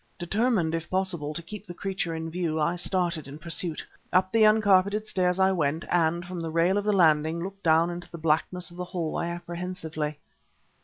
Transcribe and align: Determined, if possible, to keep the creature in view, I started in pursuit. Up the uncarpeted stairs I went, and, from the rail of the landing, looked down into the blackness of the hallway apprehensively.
Determined, 0.17 0.73
if 0.73 0.89
possible, 0.89 1.31
to 1.35 1.43
keep 1.43 1.67
the 1.67 1.75
creature 1.75 2.15
in 2.15 2.31
view, 2.31 2.59
I 2.59 2.75
started 2.75 3.27
in 3.27 3.37
pursuit. 3.37 3.85
Up 4.11 4.31
the 4.31 4.45
uncarpeted 4.45 5.07
stairs 5.07 5.39
I 5.39 5.51
went, 5.51 5.85
and, 5.91 6.25
from 6.25 6.39
the 6.41 6.49
rail 6.49 6.79
of 6.79 6.85
the 6.85 6.91
landing, 6.91 7.43
looked 7.43 7.61
down 7.61 7.91
into 7.91 8.09
the 8.09 8.17
blackness 8.17 8.71
of 8.71 8.77
the 8.77 8.85
hallway 8.85 9.29
apprehensively. 9.29 10.17